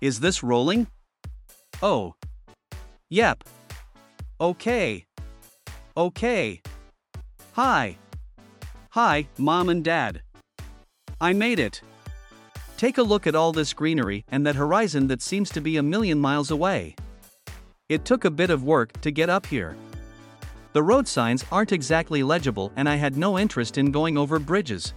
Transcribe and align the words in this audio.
Is 0.00 0.20
this 0.20 0.42
rolling? 0.42 0.86
Oh. 1.82 2.14
Yep. 3.10 3.44
Okay. 4.40 5.04
Okay. 5.94 6.62
Hi. 7.52 7.98
Hi, 8.92 9.28
Mom 9.36 9.68
and 9.68 9.84
Dad. 9.84 10.22
I 11.20 11.34
made 11.34 11.58
it. 11.58 11.82
Take 12.78 12.96
a 12.96 13.02
look 13.02 13.26
at 13.26 13.34
all 13.34 13.52
this 13.52 13.74
greenery 13.74 14.24
and 14.28 14.46
that 14.46 14.56
horizon 14.56 15.06
that 15.08 15.20
seems 15.20 15.50
to 15.50 15.60
be 15.60 15.76
a 15.76 15.82
million 15.82 16.18
miles 16.18 16.50
away. 16.50 16.96
It 17.90 18.06
took 18.06 18.24
a 18.24 18.30
bit 18.30 18.48
of 18.48 18.64
work 18.64 18.98
to 19.02 19.10
get 19.10 19.28
up 19.28 19.44
here. 19.44 19.76
The 20.72 20.82
road 20.82 21.08
signs 21.08 21.44
aren't 21.52 21.72
exactly 21.72 22.22
legible, 22.22 22.72
and 22.76 22.88
I 22.88 22.94
had 22.94 23.18
no 23.18 23.38
interest 23.38 23.76
in 23.76 23.90
going 23.90 24.16
over 24.16 24.38
bridges. 24.38 24.94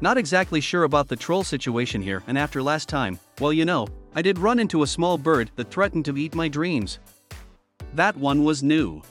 Not 0.00 0.18
exactly 0.18 0.60
sure 0.60 0.82
about 0.84 1.06
the 1.06 1.16
troll 1.16 1.44
situation 1.44 2.02
here, 2.02 2.24
and 2.26 2.36
after 2.36 2.60
last 2.60 2.88
time, 2.88 3.20
well, 3.38 3.52
you 3.52 3.66
know, 3.66 3.86
I 4.14 4.22
did 4.22 4.38
run 4.38 4.58
into 4.58 4.82
a 4.82 4.88
small 4.88 5.18
bird 5.18 5.50
that 5.56 5.70
threatened 5.70 6.04
to 6.06 6.16
eat 6.16 6.34
my 6.34 6.48
dreams. 6.48 6.98
That 7.94 8.16
one 8.16 8.44
was 8.44 8.62
new. 8.62 9.02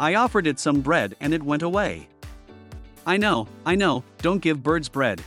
I 0.00 0.14
offered 0.14 0.46
it 0.46 0.58
some 0.58 0.80
bread 0.80 1.14
and 1.20 1.32
it 1.32 1.42
went 1.42 1.62
away. 1.62 2.08
I 3.06 3.16
know, 3.16 3.46
I 3.64 3.76
know, 3.76 4.02
don't 4.18 4.42
give 4.42 4.62
birds 4.62 4.88
bread. 4.88 5.22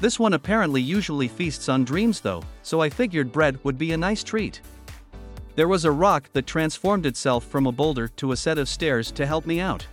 This 0.00 0.18
one 0.18 0.34
apparently 0.34 0.80
usually 0.80 1.28
feasts 1.28 1.68
on 1.68 1.84
dreams 1.84 2.20
though, 2.20 2.42
so 2.62 2.80
I 2.80 2.88
figured 2.88 3.32
bread 3.32 3.62
would 3.64 3.76
be 3.76 3.92
a 3.92 3.96
nice 3.96 4.22
treat. 4.22 4.60
There 5.56 5.68
was 5.68 5.84
a 5.84 5.92
rock 5.92 6.30
that 6.32 6.46
transformed 6.46 7.06
itself 7.06 7.44
from 7.44 7.66
a 7.66 7.72
boulder 7.72 8.08
to 8.08 8.32
a 8.32 8.36
set 8.36 8.56
of 8.56 8.68
stairs 8.68 9.10
to 9.12 9.26
help 9.26 9.46
me 9.46 9.60
out. 9.60 9.86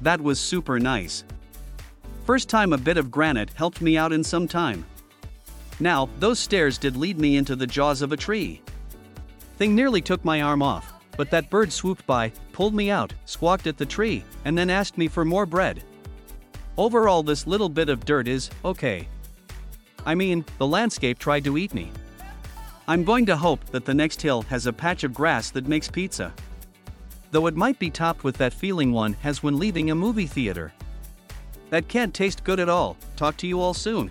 That 0.00 0.20
was 0.20 0.38
super 0.38 0.78
nice. 0.78 1.24
First 2.24 2.48
time 2.48 2.72
a 2.72 2.78
bit 2.78 2.96
of 2.96 3.10
granite 3.10 3.50
helped 3.50 3.82
me 3.82 3.98
out 3.98 4.12
in 4.12 4.24
some 4.24 4.48
time. 4.48 4.86
Now, 5.80 6.08
those 6.20 6.38
stairs 6.38 6.78
did 6.78 6.96
lead 6.96 7.18
me 7.18 7.36
into 7.36 7.56
the 7.56 7.66
jaws 7.66 8.02
of 8.02 8.12
a 8.12 8.16
tree. 8.16 8.62
Thing 9.56 9.74
nearly 9.74 10.00
took 10.00 10.24
my 10.24 10.42
arm 10.42 10.62
off, 10.62 10.92
but 11.16 11.30
that 11.30 11.50
bird 11.50 11.72
swooped 11.72 12.06
by, 12.06 12.32
pulled 12.52 12.74
me 12.74 12.90
out, 12.90 13.12
squawked 13.24 13.66
at 13.66 13.76
the 13.76 13.86
tree, 13.86 14.24
and 14.44 14.56
then 14.56 14.70
asked 14.70 14.98
me 14.98 15.08
for 15.08 15.24
more 15.24 15.46
bread. 15.46 15.82
Overall, 16.76 17.22
this 17.22 17.46
little 17.46 17.68
bit 17.68 17.88
of 17.88 18.04
dirt 18.04 18.26
is 18.26 18.50
okay. 18.64 19.08
I 20.06 20.14
mean, 20.14 20.44
the 20.58 20.66
landscape 20.66 21.18
tried 21.18 21.44
to 21.44 21.56
eat 21.56 21.72
me. 21.72 21.90
I'm 22.86 23.04
going 23.04 23.26
to 23.26 23.36
hope 23.36 23.64
that 23.66 23.84
the 23.84 23.94
next 23.94 24.20
hill 24.20 24.42
has 24.42 24.66
a 24.66 24.72
patch 24.72 25.04
of 25.04 25.14
grass 25.14 25.50
that 25.52 25.68
makes 25.68 25.88
pizza. 25.88 26.32
Though 27.30 27.46
it 27.46 27.56
might 27.56 27.78
be 27.78 27.90
topped 27.90 28.24
with 28.24 28.36
that 28.36 28.52
feeling 28.52 28.92
one 28.92 29.14
has 29.14 29.42
when 29.42 29.58
leaving 29.58 29.90
a 29.90 29.94
movie 29.94 30.26
theater. 30.26 30.72
That 31.70 31.88
can't 31.88 32.12
taste 32.12 32.44
good 32.44 32.60
at 32.60 32.68
all. 32.68 32.96
Talk 33.16 33.36
to 33.38 33.46
you 33.46 33.60
all 33.60 33.74
soon. 33.74 34.10